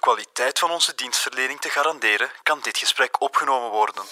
[0.00, 4.02] kwaliteit van onze dienstverlening te garanderen, kan dit gesprek opgenomen worden.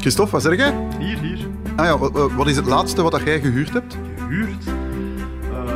[0.00, 0.88] Christophe, wat zeg jij?
[0.98, 1.46] Hier, hier.
[1.76, 3.96] Ah ja, wat, wat is het laatste wat jij gehuurd hebt?
[4.16, 4.64] Gehuurd.
[4.66, 5.66] Uh,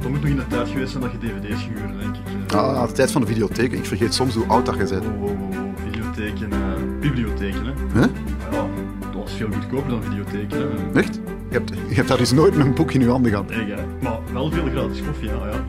[0.00, 2.52] dat moet nog in de tijd geweest zijn dat je dvd's gehuurd, denk ik.
[2.54, 3.72] Ah, de tijd van de videotheek.
[3.72, 5.06] Ik vergeet soms hoe oud dat je bent.
[5.06, 8.00] Oh, oh, oh, videotheken, uh, bibliotheken, hè.
[8.00, 8.10] Huh?
[8.50, 8.66] Ja,
[9.00, 10.58] dat was veel goedkoper dan videotheken,
[10.92, 11.00] hè.
[11.00, 11.18] Echt?
[11.52, 13.48] Je hebt, je hebt daar dus nooit een boek in je handen gehad.
[13.48, 13.82] Nee, hè.
[14.00, 15.64] Maar wel veel gratis koffie, ja, ja.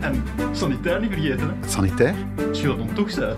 [0.00, 1.68] En sanitair niet vergeten, hè.
[1.68, 2.14] Sanitair?
[2.48, 3.34] Als je dat dan toch zei.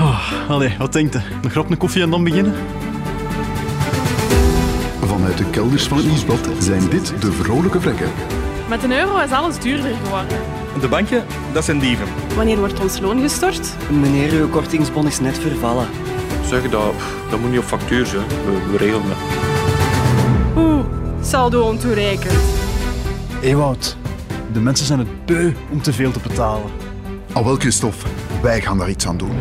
[0.00, 1.20] Oh, allee, wat denkt je?
[1.42, 2.54] Nog grap een koffie en dan beginnen?
[5.04, 8.08] Vanuit de kelders van het Nieuwsblad zijn dit de vrolijke vlekken.
[8.68, 10.38] Met een euro is alles duurder geworden.
[10.80, 12.06] De banken, dat zijn dieven.
[12.36, 13.76] Wanneer wordt ons loon gestort?
[14.00, 15.86] Meneer, uw kortingsbon is net vervallen.
[16.62, 16.92] Dat,
[17.30, 18.28] dat moet niet op factuur zijn.
[18.28, 19.16] We, we regelen dat.
[20.56, 20.84] Oeh,
[21.20, 22.38] saldo ontoereikend.
[23.40, 23.96] Ewout,
[24.52, 26.70] de mensen zijn het beu om te veel te betalen.
[27.32, 28.06] Al wel, Christophe,
[28.42, 29.36] wij gaan daar iets aan doen.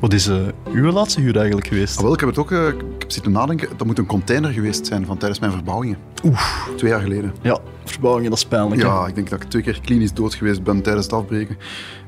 [0.00, 0.36] Wat is uh,
[0.72, 1.96] uw laatste huur eigenlijk geweest?
[1.96, 3.68] Ah, wel, ik heb het ook uh, ik heb zitten nadenken.
[3.76, 5.96] Dat moet een container geweest zijn van tijdens mijn verbouwingen.
[6.24, 6.40] Oeh.
[6.76, 7.34] Twee jaar geleden.
[7.42, 8.82] Ja, verbouwingen, dat is pijnlijk.
[8.82, 11.56] Ja, ik denk dat ik twee keer klinisch dood geweest ben tijdens het afbreken.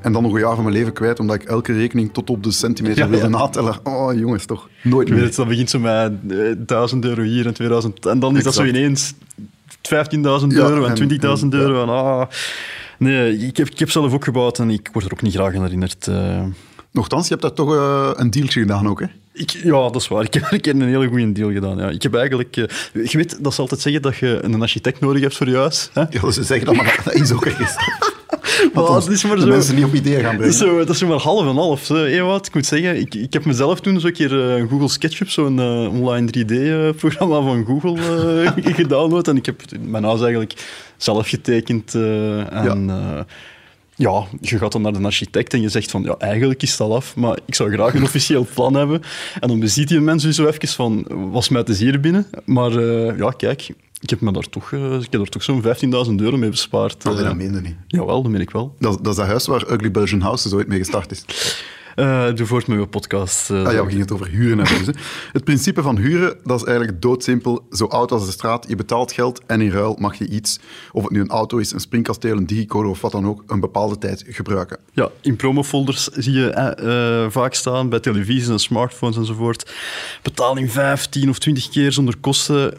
[0.01, 2.43] En dan nog een jaar van mijn leven kwijt, omdat ik elke rekening tot op
[2.43, 3.29] de centimeter Ja, wilde ja.
[3.37, 3.75] natellen.
[3.83, 4.69] Oh, jongens, toch.
[4.83, 5.27] Nooit Ik weet meer.
[5.29, 8.05] het, dat begint zo met eh, 1000 euro hier en 2000.
[8.05, 9.19] En dan is dat zo ineens 15.000
[10.19, 11.81] Ja, euro en en- 20.000 en- euro.
[11.83, 12.25] En, ah.
[12.97, 15.55] Nee, ik heb, ik heb zelf ook gebouwd en ik word er ook niet graag
[15.55, 16.07] aan herinnerd.
[16.07, 16.43] eh.
[16.93, 19.05] Nochtans, je hebt daar toch eh, een dealtje gedaan ook, hè?
[19.33, 20.23] Ik, ja, dat is waar.
[20.23, 21.77] Ik heb, ik heb een hele goede deal gedaan.
[21.77, 21.89] Ja.
[21.89, 22.57] Ik heb eigenlijk...
[22.57, 25.55] eh, je weet dat ze altijd zeggen dat je een architect nodig hebt voor je
[25.57, 25.89] huis.
[25.93, 26.03] Hè?
[26.09, 27.75] Ja, ze zeggen dat, maar dat is ook ergens.
[28.73, 30.53] Maar het is maar zo- mensen niet op ideeën gaan Dat brengen.
[30.53, 31.89] zo, dat is maar half en half.
[31.89, 35.59] Ewout, ik moet zeggen, ik, ik heb mezelf toen zo'n keer eh, Google SketchUp, zo'n
[35.89, 38.01] online 3D-programma van Google,
[38.55, 39.27] eh gedownload.
[39.27, 40.53] En ik heb mijn huis eigenlijk
[40.97, 41.93] zelf getekend.
[41.95, 43.25] en ja.
[43.95, 46.95] Ja, je gaat dan naar de architect en je zegt van, ja, eigenlijk is al
[46.95, 49.01] af, maar ik zou graag een officieel plan hebben.
[49.39, 52.27] En dan beziet die mens dus zo even van, was mij te zeer binnen?
[52.45, 55.63] Maar eh, ja, kijk, ik heb, me daar toch, eh, ik heb er toch zo'n
[55.63, 55.69] 15.000
[56.15, 57.05] euro mee bespaard.
[57.05, 57.23] Oh, eh.
[57.23, 57.75] dat meende niet.
[57.87, 58.75] Jawel, dat meen ik wel.
[58.79, 61.25] Dat, dat is dat huis waar Ugly Belgian Houses ooit mee gestart is.
[61.95, 63.49] Eh doe voort met je podcast.
[63.49, 63.65] eh.
[63.65, 64.85] Ah ja, we gingen het over huren hebben.
[64.85, 64.95] Dus.
[65.33, 67.65] Het principe van huren, dat is eigenlijk doodsimpel.
[67.71, 70.59] Zo oud als de straat, je betaalt geld en in ruil mag je iets,
[70.91, 73.59] of het nu een auto is, een springkasteel, een digicode of wat dan ook, een
[73.59, 74.77] bepaalde tijd gebruiken.
[74.91, 79.71] Ja, in promofolders zie je eh, vaak staan, bij televisies en smartphones enzovoort.
[80.21, 82.73] Betaling 15 of 20 keer zonder kosten.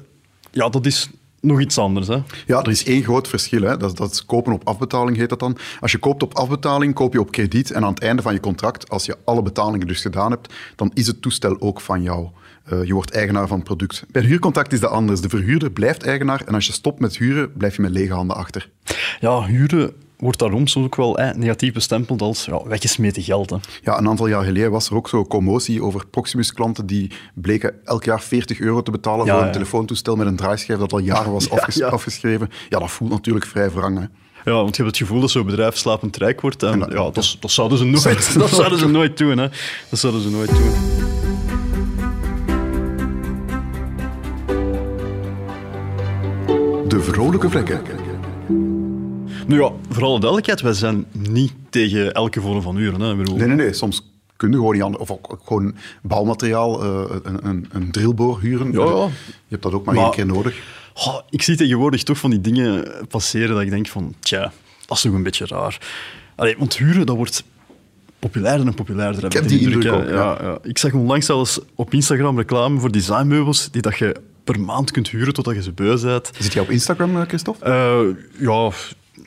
[0.51, 1.11] Ja, dat is
[1.45, 2.07] nog iets anders.
[2.07, 2.23] Hè?
[2.47, 3.63] Ja, er is één groot verschil.
[3.63, 3.77] Hè.
[3.77, 5.57] Dat, dat is kopen op afbetaling, heet dat dan.
[5.81, 7.71] Als je koopt op afbetaling, koop je op krediet.
[7.71, 10.91] En aan het einde van je contract, als je alle betalingen dus gedaan hebt, dan
[10.95, 12.29] is het toestel ook van jou.
[12.65, 14.05] Eh, je wordt eigenaar van het product.
[14.11, 15.21] Bij een huurcontract is dat anders.
[15.21, 18.37] De verhuurder blijft eigenaar en als je stopt met huren, blijf je met lege handen
[18.37, 18.71] achter.
[19.21, 23.51] Ja, huren wordt daarom soms ook wel eh, negatief bestempeld als ja, weggesmeten geld.
[23.51, 23.57] Hè.
[23.83, 28.05] Ja, een aantal jaar geleden was er ook zo'n commotie over Proximus-klanten die bleken elk
[28.05, 29.53] jaar 40 euro te betalen Ja, voor een ja.
[29.53, 32.51] telefoontoestel met een draaischijf dat al jaren was afges- afgeschreven.
[32.69, 33.99] Ja, dat voelt natuurlijk vrij wrang.
[33.99, 34.05] Hè.
[34.51, 36.63] Ja, want je hebt het gevoel dat zo'n bedrijf slapend rijk wordt.
[36.63, 39.39] En, dat- ja, dat, dat zouden ze nooit, dat zouden ze nooit doen.
[39.39, 39.49] Hè.
[39.91, 40.73] Dat zouden ze nooit doen.
[46.89, 47.81] De vrolijke vlekken.
[49.47, 53.01] Nu ja, voor alle duidelijkheid, wij zijn niet tegen elke vorm van huren.
[53.01, 53.17] Hè.
[53.17, 53.73] Bedoel, Nee, nee, nee.
[53.73, 55.03] Soms kun je gewoon niet anders.
[55.03, 58.73] Of ook, gewoon bouwmateriaal, eh, een, een, een drillboor huren.
[58.73, 59.05] Ja, ja.
[59.05, 59.11] Je
[59.49, 60.57] hebt dat ook maar, Maar- één keer nodig.
[60.95, 64.53] Oh, ik zie tegenwoordig toch van die dingen passeren dat ik denk van, tja,
[64.87, 65.79] dat is toch een beetje raar.
[66.35, 67.45] Allee, want huren, dat wordt
[68.19, 69.25] populairder en populairder.
[69.25, 70.15] Ik heb die indruk ook, ja.
[70.15, 70.59] Ja, ja.
[70.63, 75.09] Ik zag onlangs zelfs op Instagram reclame voor designmeubels die dat je per maand kunt
[75.09, 76.31] huren totdat je ze beu bent.
[76.39, 77.65] Zit jij op Instagram, eh, Christophe?
[77.65, 78.01] Eh,
[78.39, 78.71] ja,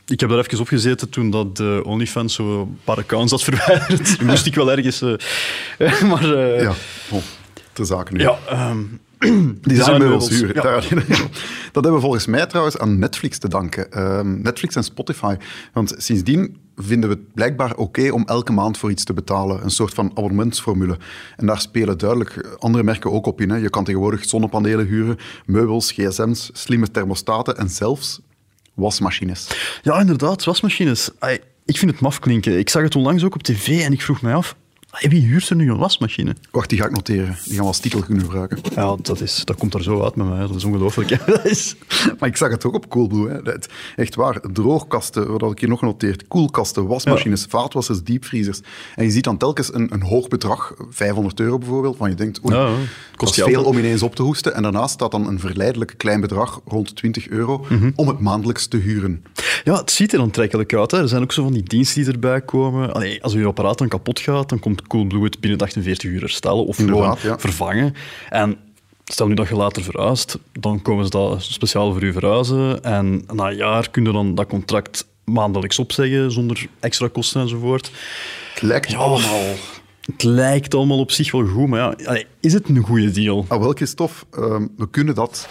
[0.08, 3.44] ik heb daar even op gezeten toen dat de OnlyFans zo een paar accounts had
[3.50, 4.22] verwijderd.
[4.22, 5.02] Moest ik wel ergens...
[5.02, 6.74] eh, maar eh, ja,
[7.10, 7.22] oh,
[7.74, 8.20] ter zake nu.
[8.20, 8.78] ja ehm,
[9.18, 10.56] Designmeubels designmeubels, huren.
[10.56, 10.62] ja.
[10.62, 10.88] Daar-
[11.74, 13.92] Dat hebben we volgens mij trouwens aan Netflix te danken.
[13.92, 15.36] Ehm, Netflix en Spotify.
[15.74, 19.64] Want sindsdien vinden we het blijkbaar oké om elke maand voor iets te betalen.
[19.64, 20.98] Een soort van abonnementsformule.
[21.36, 23.50] En daar spelen duidelijk andere merken ook op in.
[23.50, 23.56] Hè.
[23.58, 28.20] Je kan tegenwoordig zonnepanelen huren, meubels, gsm's, slimme thermostaten en zelfs
[28.78, 29.48] wasmachines.
[29.82, 31.10] Ja, inderdaad, wasmachines.
[31.66, 32.58] Ik vind het maf klinken.
[32.60, 34.56] Ik zag het onlangs ook op tv en ik vroeg mij af...
[35.00, 36.36] Wie huurt er nu een wasmachine?
[36.52, 37.38] Wacht, die ga ik noteren.
[37.44, 38.58] Die gaan we als titel kunnen gebruiken.
[38.76, 40.40] Ja, dat, is, dat komt er zo uit met mij.
[40.40, 41.10] Dat is ongelooflijk.
[41.10, 41.18] hè.
[41.32, 41.76] Dat is...
[42.20, 43.30] Maar ik zag het ook op Coolblue.
[43.30, 43.42] Hè.
[43.42, 44.40] Dat- echt waar.
[44.54, 46.28] Droogkasten, wat had ik hier nog genoteerd?
[46.28, 48.60] Koelkasten, wasmachines, vaatwassers, diepvriezers.
[48.96, 52.46] En je ziet dan telkens een, een hoog bedrag, 500 euro bijvoorbeeld, van je denkt,
[52.46, 52.70] oei, Ja, ja.
[52.76, 52.78] dat
[53.16, 54.54] Kost is veel om ineens op te hoesten.
[54.56, 57.92] En daarnaast staat dan een verleidelijk klein bedrag, rond 20 euro, Mhm.
[57.96, 59.24] om het maandelijks te huren.
[59.64, 60.92] Ja, het ziet er aantrekkelijk uit.
[60.92, 61.02] Hè.
[61.02, 62.94] Er zijn ook zo van die diensten die erbij komen.
[62.94, 66.20] Allee, als je apparaat dan kapot gaat, dan komt Coolblue het binnen de 48 uur
[66.20, 67.40] herstellen of Inderdaad, gewoon ja.
[67.40, 67.94] vervangen.
[68.30, 68.58] En
[69.06, 72.84] stel nu dat je later verhuist, dan komen ze dat speciaal voor u verhuizen.
[72.84, 77.92] En na een jaar kun je dan dat contract maandelijks opzeggen, zonder extra kosten enzovoort.
[78.54, 78.98] Het lijkt Ja.
[78.98, 79.44] allemaal...
[80.12, 83.46] Het lijkt allemaal op zich wel goed, maar ja, allee, is het een goede deal?
[83.48, 85.48] Ah, wel, Christophe, ehm, we kunnen dat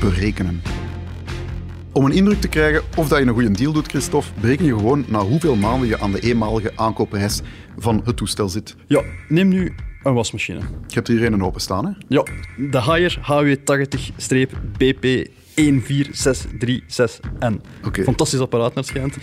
[0.00, 0.62] berekenen.
[1.94, 4.74] Om een indruk te krijgen of dat je een goede deal doet, Christophe, bereken je
[4.74, 7.40] gewoon na hoeveel maanden je aan de eenmalige aankoopprijs
[7.78, 8.76] van het toestel zit.
[8.86, 10.58] Ja, neem nu een wasmachine.
[10.58, 11.92] Je hebt hier een openstaan, hè?
[12.08, 12.24] Ja,
[12.70, 17.54] de Haier HW80-BP 14636N.
[17.84, 18.02] Oké.
[18.02, 19.16] Fantastisch apparaat, naar het schijnt.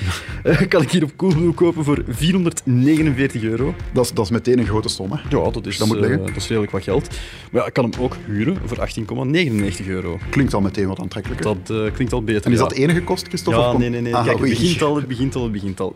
[0.43, 3.75] Eh, kan ik hier op Coolblue kopen voor 449 euro.
[3.93, 5.17] Dat is, dat is meteen een grote som, hè?
[5.29, 6.25] Ja, dat is, dat moet liggen.
[6.25, 7.07] dat is redelijk wat geld.
[7.51, 8.77] Maar ja, ik kan hem ook huren voor
[9.81, 10.19] 18,99 euro.
[10.29, 11.45] Klinkt al meteen wat aantrekkelijker.
[11.45, 12.45] Dat eh, klinkt al beter.
[12.45, 12.63] en is ja.
[12.63, 13.59] dat enige kost, Christophe?
[13.59, 14.15] Ja, nee, nee, nee.
[14.15, 15.95] Ah, Kijk, het begint al, het begint al, het begint al.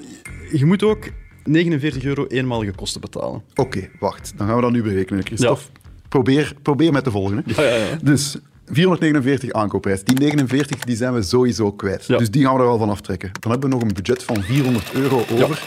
[0.52, 1.10] Je moet ook
[1.44, 3.44] 49 euro eenmalige kosten betalen.
[3.56, 4.34] Oké, wacht.
[4.38, 5.64] Dan gaan we dat nu berekenen, Christophe.
[6.10, 7.44] Probeer, probeer met de volgende.
[7.46, 7.98] Ja, ja, ja.
[8.02, 10.04] Dus 449 aankoopprijs.
[10.04, 12.06] Die 49 die zijn we sowieso kwijt.
[12.06, 12.18] Ja.
[12.18, 13.32] Dus die gaan we er wel van aftrekken.
[13.40, 15.64] Dan hebben we nog een budget van 400 euro over.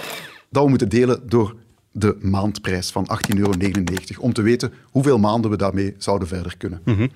[0.51, 1.57] Dat we moeten delen door
[1.93, 3.53] de maandprijs van 18,99 euro.
[4.19, 6.81] Om te weten hoeveel maanden we daarmee zouden verder kunnen.
[6.85, 7.09] Mhm.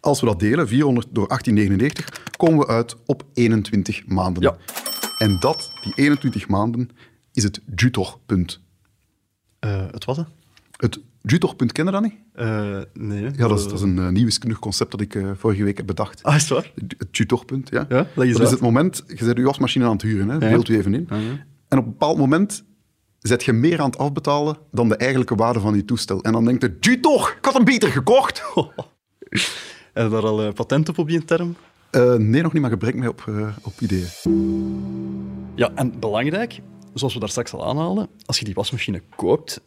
[0.00, 4.42] Als we dat delen, 400 door 18,99, komen we uit op 21 maanden.
[4.42, 4.56] Ja.
[5.18, 6.88] En dat, die 21 maanden,
[7.32, 8.60] is het Jutor-punt.
[9.58, 10.16] Eh, het was
[10.76, 11.00] het?
[11.24, 12.14] Het Jutor-punt, ken je dat niet?
[12.32, 13.22] Eh, nee.
[13.22, 15.76] Ja, dat is, dat is een uh, nieuw wiskundig concept dat ik uh, vorige week
[15.76, 16.22] heb bedacht.
[16.22, 16.72] Ah, is het waar?
[16.74, 17.86] Het tutorpunt, ja.
[17.88, 20.38] Ja, dat is het moment, je zet je wasmachine aan het huren, hè, Ja.
[20.38, 21.06] beeld u even in.
[21.10, 21.16] Ja.
[21.68, 22.64] En op een bepaald moment
[23.18, 26.22] zet je meer aan het afbetalen dan de eigenlijke waarde van je toestel.
[26.22, 28.42] En dan denkt je, Jutor, ik had hem beter gekocht.
[29.92, 31.56] Heb je daar al eh, patent op, op die term?
[31.90, 33.30] Eh, nee, nog niet, maar gebrek mij op,
[33.62, 34.06] op ideeën.
[35.54, 36.60] Ja, en belangrijk,
[36.94, 39.60] zoals we daar straks al aanhaalden, als je die wasmachine koopt,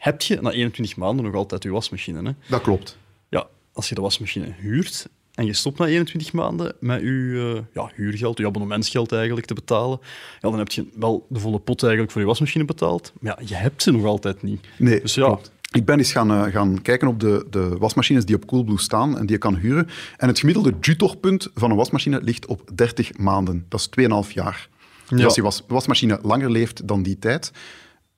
[0.00, 2.22] heb je na 21 maanden nog altijd je wasmachine.
[2.22, 2.32] Hè?
[2.48, 2.98] Dat klopt.
[3.28, 7.60] Ja, als je de wasmachine huurt en je stopt na 21 maanden met je uh,
[7.74, 9.98] ja, huurgeld, je abonnementsgeld eigenlijk te betalen,
[10.40, 13.12] ja, dan heb je wel de volle pot eigenlijk voor je wasmachine betaald.
[13.20, 14.66] Maar ja, je hebt ze nog altijd niet.
[14.78, 15.50] Nee, dus ja, klopt.
[15.72, 19.14] Ik ben eens gaan, uh, gaan kijken op de, de wasmachines die op Coolblue staan
[19.18, 19.88] en die je kan huren.
[20.16, 23.66] En het gemiddelde Jutor-punt van een wasmachine ligt op 30 maanden.
[23.68, 23.88] Dat is
[24.28, 24.68] 2,5 jaar.
[25.08, 25.24] Dus Ja.
[25.24, 27.52] als je was, wasmachine langer leeft dan die tijd,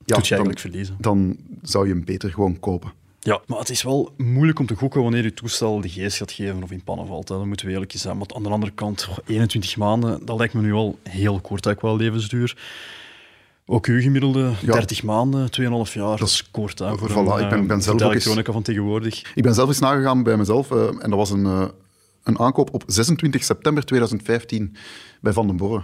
[0.04, 0.96] ja, Doet je dan, eigenlijk verliezen.
[1.00, 2.92] dan zou je hem beter gewoon kopen.
[3.20, 6.32] Ja, maar het is wel moeilijk om te gokken wanneer je toestel de geest gaat
[6.32, 7.28] geven of in pannen valt.
[7.28, 7.36] Hè.
[7.36, 8.16] Dat moeten we eerlijk zijn.
[8.18, 11.66] Maar aan de andere kant, oh, 21 maanden, dat lijkt me nu al heel kort,
[11.66, 12.56] eigenlijk wel levensduur.
[13.66, 14.72] Ook uw gemiddelde Ja.
[14.72, 16.78] 30 maanden, 2,5 jaar, dat is kort.
[16.78, 19.32] Hè, voor Voilà, een, ik ben- eh, ben zelf de ook eens- elektronica van tegenwoordig.
[19.34, 21.64] Ik ben zelf eens nagegaan bij mezelf eh, en dat was een, eh,
[22.22, 24.76] een aankoop op 26 september 2015
[25.20, 25.82] bij Van den Borre.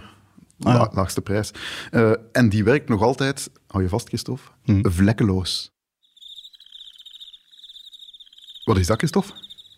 [0.61, 0.89] Ah, ja.
[0.93, 1.51] Laagste prijs.
[1.91, 4.89] Eh, en die werkt nog altijd, hou je vast, Christophe, Hm.
[4.89, 5.71] vlekkeloos.
[8.63, 9.33] Wat is dat, Christophe?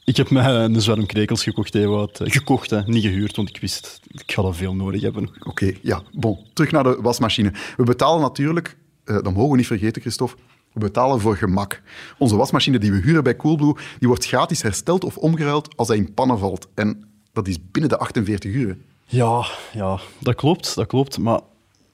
[0.06, 2.20] Ik heb mij een zwerm krekels gekocht, Ewout.
[2.24, 2.82] Gekocht, hè.
[2.86, 5.30] niet gehuurd, want ik wist, ik ga dat veel nodig hebben.
[5.44, 6.40] Oké, ja, bon.
[6.54, 7.54] Terug naar de wasmachine.
[7.78, 10.36] We betalen natuurlijk, eh, dat mogen we niet vergeten, Christophe,
[10.74, 11.82] we betalen voor gemak.
[12.18, 15.98] Onze wasmachine die we huren bij Coolblue, die wordt gratis hersteld of omgeruild als hij
[15.98, 16.68] in pannen valt.
[16.76, 18.78] En dat is binnen de 48 uur.
[19.12, 21.18] Ja, ja, dat klopt, dat klopt.
[21.18, 21.40] Maar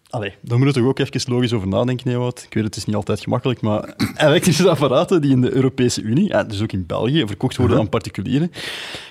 [0.10, 2.44] allee, daar moet je toch ook even logisch over nadenken, Ewout.
[2.44, 3.96] Ik weet, het is niet altijd gemakkelijk, maar
[4.28, 7.90] elektrische apparaten die in de Europese Unie, ja, dus ook in België, verkocht worden aan
[7.90, 8.52] particulieren,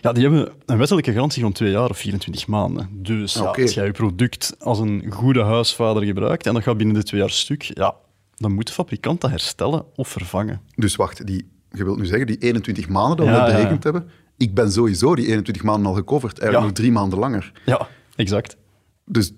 [0.00, 2.88] ja, die hebben een wettelijke garantie van twee jaar of 24 maanden.
[2.92, 6.94] Dus ja, als jij je product als een goede huisvader gebruikt en dat gaat binnen
[6.94, 7.94] de twee jaar stuk, ja,
[8.36, 10.60] dan moet de fabrikant dat herstellen of vervangen.
[10.74, 13.44] Dus wacht, die, je wilt nu zeggen, die 21 maanden dat we ja.
[13.44, 16.38] berekend hebben, ik ben sowieso die 21 maanden al gecoverd.
[16.38, 16.66] Eigenlijk Ja.
[16.66, 17.52] nog drie maanden langer.
[17.64, 18.56] Ja, exact.
[19.04, 19.32] Dus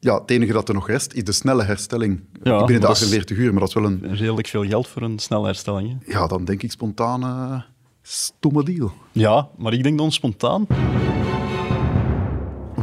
[0.00, 2.80] ja, het enige dat er nog rest, is de snelle herstelling Ja, binnen de maar
[2.80, 3.50] dat is- 48 uur.
[3.50, 5.98] Maar dat is wel een, Redelijk veel geld voor een snelle herstelling.
[6.04, 6.12] Hè?
[6.12, 7.62] ja, dan denk ik spontaan, eh,
[8.02, 8.92] stomme deal.
[9.12, 10.66] Ja, maar ik denk dan spontaan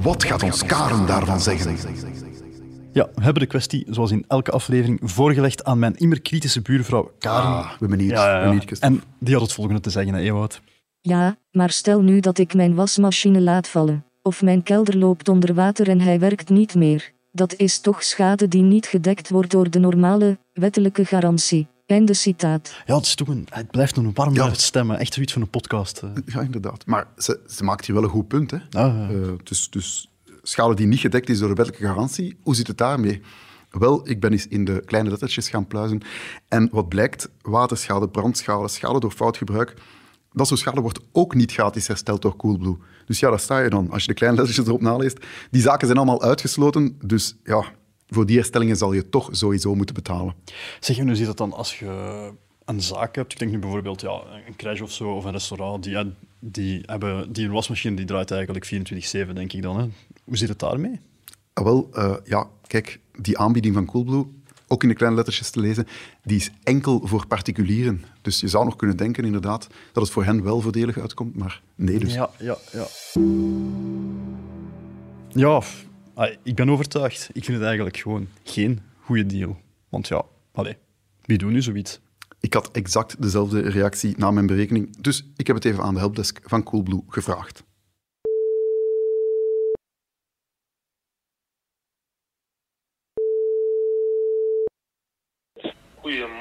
[0.01, 1.75] Wat gaat ons Karen daarvan zeggen?
[2.93, 7.11] Ja, we hebben de kwestie, zoals in elke aflevering, voorgelegd aan mijn immer kritische buurvrouw
[7.19, 7.49] Karen.
[7.51, 8.11] Ah, ben benieuwd.
[8.11, 8.61] ja, ja, ja.
[8.79, 10.61] En die had het volgende te zeggen, hè, Ewout.
[11.01, 14.05] Ja, maar stel nu dat ik mijn wasmachine laat vallen.
[14.21, 17.11] Of mijn kelder loopt onder water en hij werkt niet meer.
[17.31, 21.67] Dat is toch schade die niet gedekt wordt door de normale, wettelijke garantie.
[21.85, 22.75] Einde citaat.
[22.85, 24.53] Ja, het, is toch een, het blijft nog een warm Ja.
[24.53, 24.99] stemmen.
[24.99, 26.01] Echt zoiets van een podcast.
[26.01, 26.09] eh.
[26.25, 26.85] Ja, inderdaad.
[26.85, 28.51] Maar ze, ze maakt hier wel een goed punt.
[28.51, 28.57] Hè?
[28.57, 29.09] Ah, ja.
[29.09, 30.09] Eh, dus, dus
[30.41, 33.21] schade die niet gedekt is door de wettelijke garantie, hoe zit het daarmee?
[33.69, 36.01] Wel, ik ben eens in de kleine lettertjes gaan pluizen.
[36.47, 39.73] En wat blijkt, waterschade, brandschade, schade door fout gebruik,
[40.33, 42.77] dat soort schade wordt ook niet gratis hersteld door Coolblue.
[43.05, 43.91] Dus ja, daar sta je dan.
[43.91, 46.97] Als je de kleine lettertjes erop naleest, die zaken zijn allemaal uitgesloten.
[47.05, 47.65] Dus ja,
[48.07, 50.35] voor die herstellingen zal je toch sowieso moeten betalen.
[50.79, 52.31] Zeg, en hoe zit dat dan als je
[52.65, 53.31] een zaak hebt?
[53.31, 55.83] Ik denk nu bijvoorbeeld ja, een crash of zo, of een restaurant.
[55.83, 59.79] Die, die, hebben, die een wasmachine die draait eigenlijk 24-7, denk ik dan.
[59.79, 59.87] Hè?
[60.23, 60.99] Hoe zit het daarmee?
[61.53, 64.25] Ah, wel, eh, ja, kijk, die aanbieding van Coolblue,
[64.71, 65.87] ook in de kleine lettertjes te lezen,
[66.23, 68.03] die is enkel voor particulieren.
[68.21, 71.61] Dus je zou nog kunnen denken, inderdaad, dat het voor hen wel voordelig uitkomt, maar
[71.75, 72.13] nee dus.
[72.13, 72.87] Ja, ja, ja.
[75.29, 75.61] Ja,
[76.13, 77.29] ah, ik ben overtuigd.
[77.33, 79.57] Ik vind het eigenlijk gewoon geen goede deal.
[79.89, 80.77] Want ja, allee,
[81.21, 81.99] wie doet nu zoiets?
[82.39, 85.99] Ik had exact dezelfde reactie na mijn berekening, dus ik heb het even aan de
[85.99, 87.63] helpdesk van Coolblue gevraagd.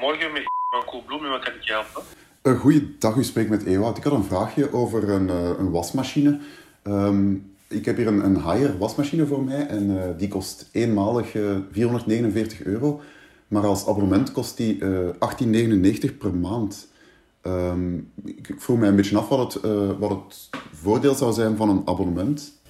[0.01, 2.03] Goedemorgen, met van Coolblue, met wat kan ik je helpen?
[2.43, 3.97] Uh, goeiedag, u spreekt met Ewout.
[3.97, 6.39] Ik had een vraagje over een, eh, een wasmachine.
[6.83, 7.33] Ehm,
[7.69, 11.57] ik heb hier een, een Haier wasmachine voor mij en eh, die kost eenmalig eh,
[11.71, 13.01] 449 euro.
[13.47, 16.93] Maar als abonnement kost die eh 18,99 per maand.
[17.41, 19.63] Ehm, ik, vroeg mij een beetje af wat het,
[19.99, 22.61] wat het voordeel zou zijn van een abonnement.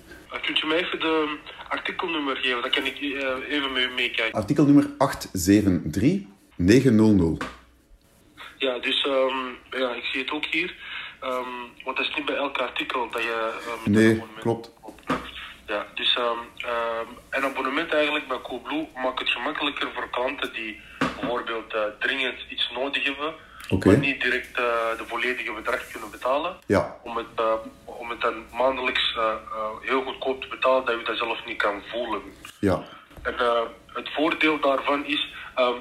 [0.41, 1.38] Kunt je mij even de
[1.69, 2.61] artikelnummer geven?
[2.61, 3.00] Dan kan ik
[3.50, 4.39] even mee meekijken.
[4.39, 4.89] Artikelnummer
[6.61, 7.45] 873900.
[8.57, 10.75] Ja, dus ehm, ja, ik zie het ook hier.
[11.19, 13.53] Ehm, want dat is niet bij elk artikel dat je...
[13.85, 14.71] met Nee, abonnement klopt.
[15.67, 16.17] Ja, dus
[17.29, 22.71] een abonnement eigenlijk bij Coolblue maakt het gemakkelijker voor klanten die bijvoorbeeld eh, dringend iets
[22.73, 23.33] nodig hebben,
[23.85, 24.63] maar niet direct eh,
[24.97, 26.57] de volledige bedrag kunnen betalen.
[26.65, 27.41] Ja, om het,
[27.85, 29.33] om het dan maandelijks eh,
[29.81, 32.21] heel goedkoop te betalen, dat je dat zelf niet kan voelen.
[32.59, 32.83] ja.
[33.21, 33.61] En eh,
[34.01, 35.34] het voordeel daarvan is,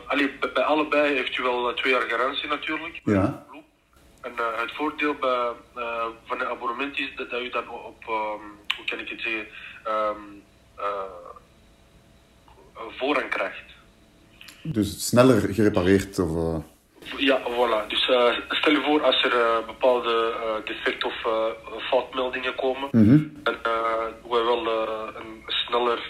[0.06, 3.00] allee, bij, allebei heeft u wel eh, twee jaar garantie natuurlijk.
[3.04, 3.46] Ja.
[4.22, 8.02] En eh, het voordeel bij, eh, van een abonnement is dat, dat u dan op,
[8.06, 8.46] ehm,
[8.76, 9.46] hoe kan ik het zeggen,
[9.84, 10.24] ehm,
[10.76, 11.10] eh,
[12.98, 13.68] voorrang krijgt.
[14.62, 16.62] Dus sneller gerepareerd of...
[17.16, 17.86] Ja, voilà.
[17.88, 18.02] Dus
[18.48, 21.14] stel je voor als er bepaalde eh, defect of
[21.90, 23.90] foutmeldingen komen, en eh
[24.30, 26.00] we wel eh, een sneller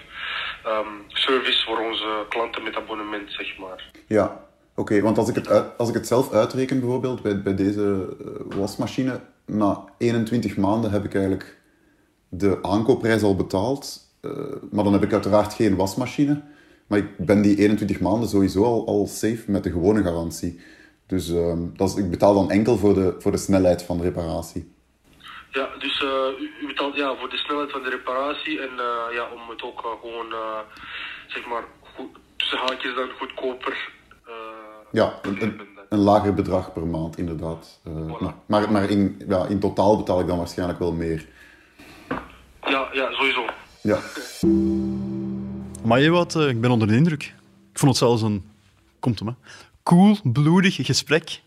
[0.64, 3.90] ehm, service voor onze klanten met abonnement, zeg maar.
[4.07, 5.00] Ja, oké.
[5.00, 9.21] want als, ik het als ik het zelf uitreken bijvoorbeeld bij, bij deze eh, wasmachine,
[9.47, 11.59] na 21 maanden heb ik eigenlijk
[12.29, 14.00] de aankoopprijs al betaald.
[14.21, 14.31] eh,
[14.71, 16.43] maar dan heb ik uiteraard geen wasmachine.
[16.87, 20.61] Maar ik ben die 21 maanden sowieso al, al safe met de gewone garantie.
[21.07, 24.02] Dus ehm, dat is, ik betaal dan enkel voor de, voor de snelheid van de
[24.02, 24.73] reparatie.
[25.50, 29.28] Ja, dus eh, u, betaalt ja, voor de snelheid van de reparatie en eh, ja,
[29.35, 30.59] om het ook eh, gewoon, eh,
[31.26, 31.64] zeg maar,
[31.95, 33.90] goed, tussen haakjes dan goedkoper
[34.26, 34.33] eh,
[34.90, 37.80] Ja, een, te een, een lager bedrag per maand, inderdaad.
[37.85, 41.26] Eh, maar maar, maar in, ja, in totaal betaal ik dan waarschijnlijk wel meer.
[42.66, 43.45] Ja, ja, sowieso.
[43.83, 43.99] Ja.
[45.85, 47.23] Maar je wat, eh, ik ben onder de indruk.
[47.73, 48.50] Ik vond het zelfs een,
[48.99, 49.35] komt hem, hè,
[49.83, 51.40] cool, bloedig gesprek.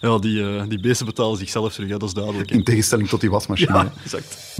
[0.00, 2.50] Ja, die, eh, die beesten betalen zichzelf terug, hè, dat is duidelijk.
[2.50, 2.56] hè.
[2.56, 3.72] In tegenstelling tot die wasmachine.
[3.72, 4.58] Ja, exact.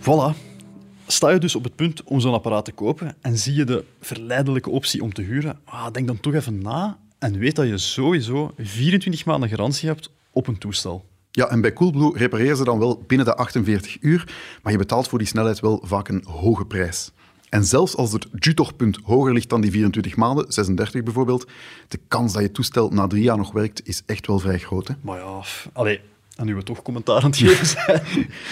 [0.00, 0.36] Voilà.
[1.06, 3.84] Sta je dus op het punt om zo'n apparaat te kopen en zie je de
[4.00, 7.78] verleidelijke optie om te huren, ah, denk dan toch even na en weet dat je
[7.78, 11.04] sowieso 24 maanden garantie hebt op een toestel.
[11.30, 15.08] Ja, en bij Coolblue repareren ze dan wel binnen de 48 uur, maar je betaalt
[15.08, 17.10] voor die snelheid wel vaak een hoge prijs.
[17.48, 21.46] En zelfs als het jutochtpunt hoger ligt dan die 24 maanden, 36 bijvoorbeeld,
[21.88, 24.88] de kans dat je toestel na drie jaar nog werkt, is echt wel vrij groot.
[24.88, 24.94] Hè?
[25.00, 26.00] Maar ja, allee,
[26.36, 28.02] en nu we toch commentaar aan het geven zijn.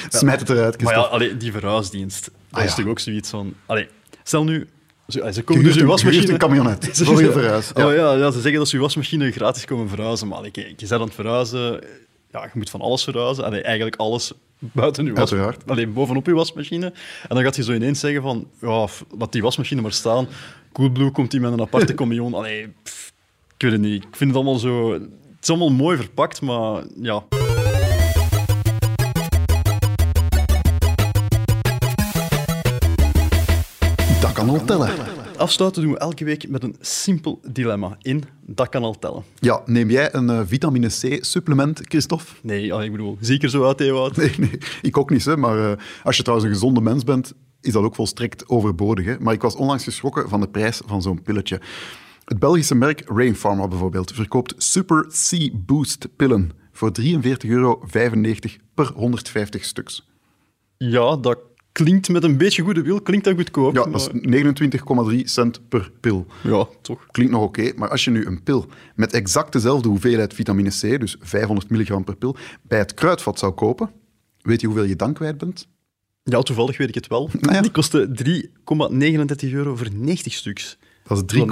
[0.09, 2.77] Smijt het eruit, Maar ja, allee, die verhuisdienst, dat Ah, is ja.
[2.83, 3.55] toch ook zoiets van...
[3.67, 3.89] Allee,
[4.23, 4.69] stel nu,
[5.09, 6.33] ze, ze Je komen dus uw je wasmachine...
[6.33, 7.71] een camionet voor je verhuis.
[7.75, 7.87] Ja.
[7.87, 10.29] Oh, ja, ja, ze zeggen dat ze uw wasmachine gratis komen verhuizen.
[10.29, 11.81] Maar allee, kijk, je bent aan het verhuizen...
[12.31, 13.45] Ja, je moet van alles verhuizen.
[13.45, 14.33] Allee, eigenlijk alles
[14.73, 15.71] buiten uw was, Uiteraard.
[15.71, 16.87] allee, bovenop uw wasmachine.
[17.29, 18.49] En dan gaat je zo ineens zeggen van...
[18.61, 18.87] Ja,
[19.19, 20.27] laat die wasmachine maar staan.
[20.73, 22.35] Coolblue komt hier met een aparte camion.
[22.35, 23.13] Allee, pff,
[23.57, 24.03] ik weet het niet.
[24.05, 24.93] Ik vind het allemaal zo...
[24.93, 25.03] Het
[25.43, 27.23] is allemaal mooi verpakt, maar ja...
[34.21, 35.24] Dat kan al tellen.
[35.39, 37.97] Afsluiten doen we elke week met een simpel dilemma.
[38.03, 39.25] In, dat kan al tellen.
[39.39, 42.33] Ja, neem jij een eh, vitamine C-supplement, Christophe?
[42.43, 44.17] Nee, ja, ik bedoel, zie ik er zo uit, Ewout?
[44.17, 45.25] Nee, nee, ik ook niet.
[45.25, 49.05] Hè, maar eh, als je trouwens een gezonde mens bent, is dat ook volstrekt overbodig.
[49.05, 49.17] Hè.
[49.19, 51.61] Maar ik was onlangs geschrokken van de prijs van zo'n pilletje.
[52.25, 57.11] Het Belgische merk Rainpharma bijvoorbeeld verkoopt Super C Boost pillen voor 43,95
[57.49, 57.81] euro
[58.75, 60.09] per 150 stuks.
[60.77, 61.39] Ja, dat
[61.75, 63.75] klinkt met een beetje goede wil, klinkt dat goedkoop.
[63.75, 64.45] Ja, dat is
[65.13, 66.27] 29,3 cent per pil.
[66.43, 67.07] Ja, toch.
[67.11, 71.01] Klinkt nog oké, maar als je nu een pil met exact dezelfde hoeveelheid vitamine C,
[71.01, 73.91] dus 500 milligram per pil, bij het kruidvat zou kopen,
[74.43, 75.69] weet je hoeveel je dan kwijt bent?
[76.23, 77.31] Ja, toevallig weet ik het wel.
[77.41, 77.61] Nou ja.
[77.61, 78.09] Die kostte
[79.47, 80.79] 3,39 euro voor 90 stuks.
[81.07, 81.47] Dat is 3,8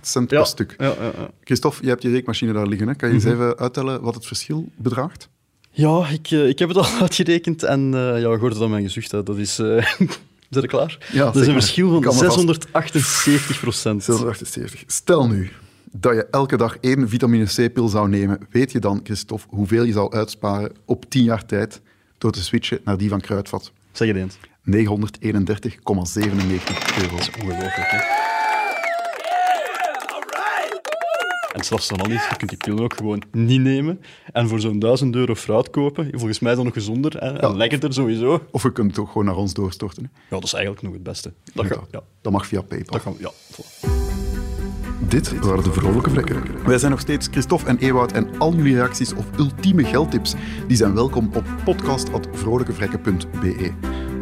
[0.00, 0.74] cent Ja, per stuk.
[0.78, 1.30] Ja, ja, ja.
[1.44, 2.88] Christophe, je hebt je reekmachine daar liggen.
[2.88, 2.94] Hè?
[2.94, 5.28] Kan je eens even uittellen wat het verschil bedraagt?
[5.78, 8.70] Ja, ik, eh, ik heb het al uitgerekend en uh, ja, je hoort het aan
[8.70, 9.10] mijn gezicht.
[9.10, 9.22] Hè.
[9.22, 9.54] Dat is...
[10.50, 10.98] Zijn er klaar?
[11.12, 11.60] Ja, dat is een maar.
[11.62, 14.04] verschil van kan me vast- 678 procent.
[14.04, 14.82] 678.
[14.86, 15.50] Stel nu
[15.92, 19.92] dat je elke dag één vitamine C-pil zou nemen, weet je dan, Christophe, hoeveel je
[19.92, 21.80] zou uitsparen op 10 jaar tijd
[22.18, 23.72] door te switchen naar die van Kruidvat?
[23.92, 24.36] Zeg het eens.
[24.36, 24.42] 931,97
[27.00, 27.14] euro.
[27.42, 28.27] Ongelooflijk, hè?
[31.58, 34.00] En zelfs dan al niet, je kunt die pillen ook gewoon niet nemen
[34.32, 36.08] en voor zo'n 1000 euro fruit kopen.
[36.10, 37.38] Volgens mij is dat nog gezonder hè?
[37.38, 38.42] en lekkerder sowieso.
[38.50, 40.02] Of we kunnen het ook gewoon naar ons doorstorten.
[40.02, 40.08] hè.
[40.20, 41.32] Ja, dat is eigenlijk nog het beste.
[41.54, 42.92] Dat, ga, ja, Dat mag via PayPal.
[42.92, 43.18] dat gaan we...
[43.22, 43.86] Ja, voilà.
[45.08, 46.42] Dit waren de vrolijke vrekken.
[46.66, 50.34] Wij zijn nog steeds Christophe en Ewout en al jullie reacties of ultieme geldtips
[50.66, 53.72] die zijn welkom op podcast.vrolijkevrekken.be.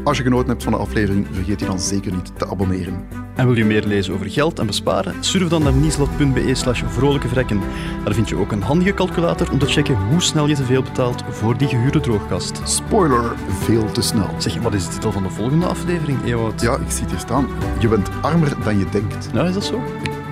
[0.04, 3.06] Als je genoten hebt van de aflevering, vergeet je dan zeker niet te abonneren.
[3.36, 5.24] En wil je meer lezen over geld en besparen?
[5.24, 7.60] Surf dan naar nieslot.be slash vrolijke vrekken.
[8.04, 10.82] Daar vind je ook een handige calculator om te checken hoe snel je te veel
[10.82, 12.60] betaalt voor die gehuurde droogkast.
[12.64, 14.30] Spoiler, veel te snel.
[14.38, 16.60] Zeg, wat is de titel van de volgende aflevering, Ewout?
[16.60, 17.48] Ja, ik zie het hier staan.
[17.78, 19.32] Je bent armer dan je denkt.
[19.32, 19.82] Nou, is dat zo?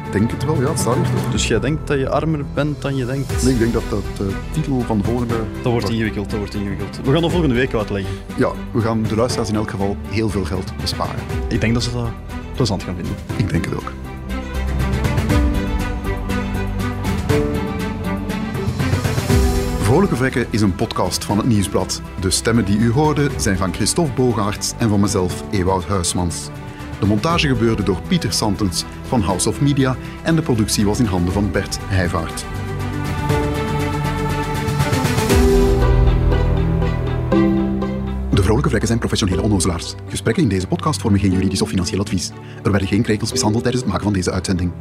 [0.07, 1.31] Ik denk het wel, ja, het staat hier toch?
[1.31, 3.43] Dus jij denkt dat je armer bent dan je denkt?
[3.43, 5.35] Nee, ik denk dat dat de titel van de volgende...
[5.63, 7.01] Dat wordt ingewikkeld, dat wordt ingewikkeld.
[7.05, 8.15] We gaan dat volgende week uitleggen.
[8.37, 11.21] Ja, we gaan de luisteraars in elk geval heel veel geld besparen.
[11.49, 12.09] Ik denk dat ze dat
[12.55, 13.15] plezant gaan vinden.
[13.37, 13.93] Ik denk het ook.
[19.81, 22.03] Vrolijke Vrekken is een podcast van het Nieuwsblad.
[22.21, 26.49] De stemmen die u hoorde zijn van Christophe Bogaerts en van mezelf, Ewout Huismans.
[27.01, 31.07] De montage gebeurde door Pieter Santens van House of Media en de productie was in
[31.07, 32.45] handen van Bert Heijvaart.
[38.55, 39.95] Vrolijke zijn professionele onnozelaars.
[40.09, 42.31] Gesprekken in deze podcast vormen geen juridisch of financieel advies.
[42.62, 44.73] Er werden geen krekels mishandeld tijdens het maken van deze uitzending.